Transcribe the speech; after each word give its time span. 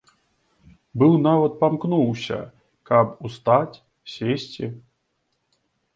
Быў 1.01 1.11
нават 1.25 1.59
памкнуўся, 1.61 2.39
каб 2.93 3.05
устаць, 3.29 3.81
сесці. 4.15 4.65